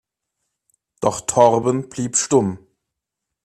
[0.99, 2.57] Doch Torben blieb stumm.